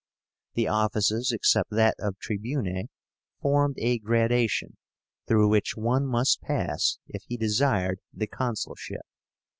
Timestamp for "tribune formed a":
2.17-3.99